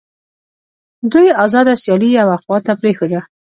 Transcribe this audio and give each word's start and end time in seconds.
دوی 1.11 1.27
آزاده 1.45 1.73
سیالي 1.81 2.09
یوې 2.19 2.37
خواته 2.43 2.73
پرېښوده 2.81 3.19